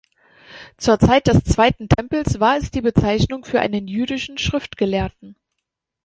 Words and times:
Zur 0.77 0.97
Zeit 0.97 1.27
des 1.27 1.43
zweiten 1.43 1.87
Tempels 1.87 2.39
war 2.39 2.57
es 2.57 2.71
die 2.71 2.81
Bezeichnung 2.81 3.45
für 3.45 3.59
einen 3.59 3.87
jüdischen 3.87 4.39
Schriftgelehrten. 4.39 5.35